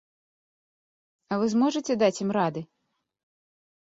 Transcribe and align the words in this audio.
А 1.35 1.39
вы 1.41 1.45
зможаце 1.53 1.93
даць 2.03 2.21
ім 2.25 2.31
рады? 2.39 2.61